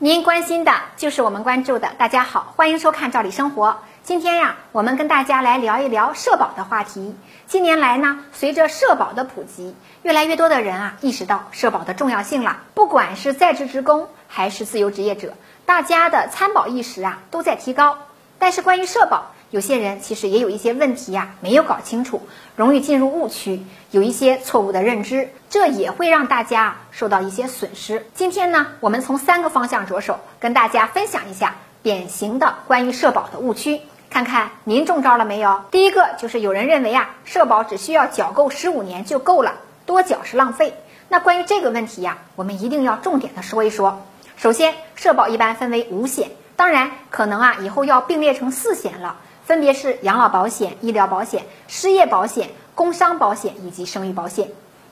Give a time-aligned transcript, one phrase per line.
[0.00, 1.88] 您关心的就是我们关注的。
[1.98, 3.70] 大家好，欢迎收看《赵理生活》。
[4.04, 7.16] 今天呀，我们跟大家来聊一聊社保的话题。
[7.48, 12.58] 近年来呢，随着社保的普及，越来越多的人啊意识到社保的重要性了。
[12.74, 15.34] 不管是在职职工还是自由职业者，
[15.66, 17.98] 大家的参保意识啊都在提高。
[18.38, 22.20] 但是关于社保，有些人其实也有一些问题呀，没有搞清楚，
[22.54, 28.04] 容易进入误区，有一些错误的认知，这也会让大家受到一些损失。
[28.14, 35.62] 今天呢，我们从三个方向着手，跟大家分享一下典型的关于社保的误区，看看您中招了没有？
[35.70, 39.54] 第一个就是有人认为啊，社保只需要缴够十五年就够了，
[39.86, 40.74] 多缴是浪费。
[41.08, 44.04] 那关于这个问题呀，我们一定要重点的说一说。
[44.36, 49.16] 首先，社保一般分为五险，当然可能啊以后要并列成四险了。
[49.48, 54.50] 分别是养老保险、医疗保险、失业保险、工伤保险以及生育保险。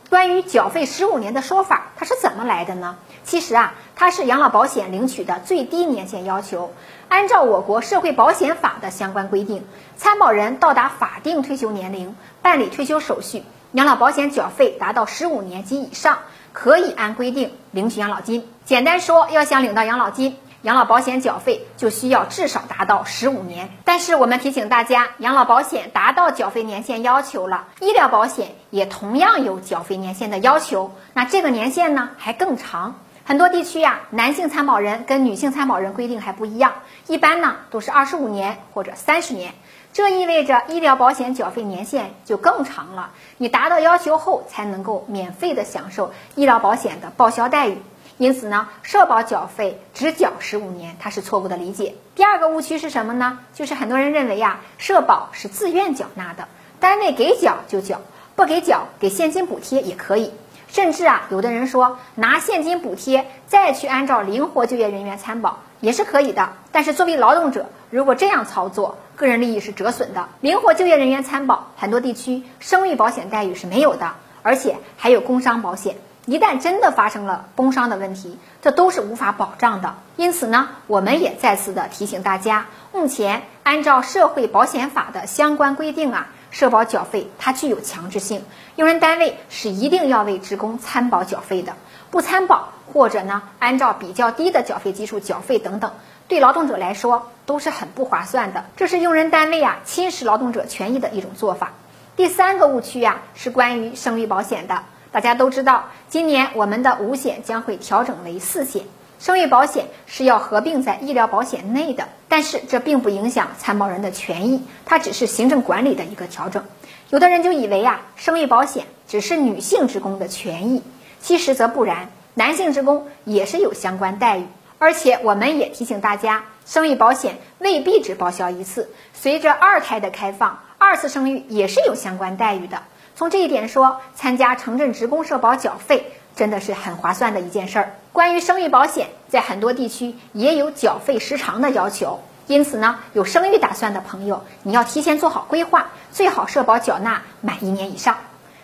[0.09, 2.97] 关于缴费十五年的说法，它是怎么来的呢？
[3.23, 6.73] 其实啊，它是养老保险领取的最低年限要求。
[7.11, 9.63] 按照我国社会保险法的相关规定，
[9.99, 16.21] 参保人到达法定退休年龄，办理退休手续，养老保险缴费达到十五年及以上，
[16.55, 18.49] 可以按规定领取养老金。
[18.65, 20.39] 简单说，要想领到养老金。
[20.67, 32.97] 养老保险缴费就需要至少达到十五年，但是我们提醒大家，养老保险达到缴费年限要求了，医疗保险也同样有缴费年限的要求，那这个年限呢还更长。
[33.25, 36.73] 很多地区呀，男性参保人跟女性参保人规定还不一样，
[37.07, 39.55] 一般呢都是二十五年或者三十年，
[39.93, 47.79] 这意味着医疗保险缴费年限就更长了，你达到要求后才能够免费的享受医疗保险的报销待遇。
[48.19, 51.95] 因此呢，社保缴费只缴十五年，它是错误的理解。
[52.15, 53.41] 第二个误区是什么呢？
[53.53, 56.49] 就是很多人认为呀，社保是自愿缴纳的，
[56.81, 58.01] 单位给缴就缴，
[58.35, 60.33] 不给缴给现金补贴也可以。
[60.69, 66.55] 甚至啊，有的人说拿现金补贴再去按照灵活就业人员参保也是可以的。
[66.73, 70.29] 但是作为劳动者，如果这样操作，个人利益是折损的。
[70.41, 75.97] 灵活就业人员参保，很多地区生育保险待遇是没有的，而且还有工伤保险。
[76.27, 79.95] 一旦真的发生了工伤的问题，这都是无法保障的。
[80.17, 88.45] 因此呢，我们也再次的提醒大家，目前按照社会保险法的相关规定啊，社保缴费它具有强制性，
[88.75, 91.75] 用人单位是一定要为职工参保缴费的。
[92.11, 95.93] 不参保或者呢，按照比较低的缴费基数缴费等等，
[96.27, 98.65] 对劳动者来说都是很不划算的。
[98.77, 101.71] 这是用人单位啊侵蚀劳动者权益的一种做法。
[102.17, 104.83] 第三个误区呀，是关于生育保险的。
[105.13, 108.85] 大家都知道，今年我们的五险将会调整为四险，
[109.19, 116.65] 生育保险是要合并在医疗保险内的，但是这并不影响参保人的权益，它只是行政管理的一个调整。
[117.09, 120.83] 有的人就以为啊，生育保险只是女性职工的权益，
[121.21, 124.47] 其实则不然，男性职工也是有相关待遇。
[124.79, 132.83] 而且我们也提醒大家，生育保险未必只报销一次，随着二胎的开放，二次生育也是有相关待遇的。
[133.17, 137.95] 从这一点说，参加城镇职工社保缴费真的是很划算的一件事儿。
[138.13, 148.19] 关于生育保险，在很多地区也有缴费时长的要求，因此呢，有生育打算的朋友，你要提前做好规划，最好社保缴纳满一年以上。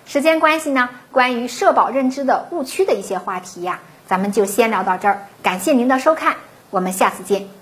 [0.04, 5.22] 时间关系呢，关于社保认知的误区的一些话题呀，咱们就先聊到这儿。
[5.42, 6.36] 感谢您的收看，
[6.68, 7.52] 我们下次见。